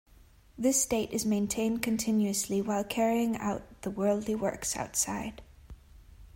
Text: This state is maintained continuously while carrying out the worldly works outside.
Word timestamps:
This 0.57 0.81
state 0.81 1.11
is 1.11 1.27
maintained 1.27 1.83
continuously 1.83 2.59
while 2.59 2.83
carrying 2.83 3.37
out 3.37 3.61
the 3.83 3.91
worldly 3.91 4.33
works 4.33 4.75
outside. 4.75 5.43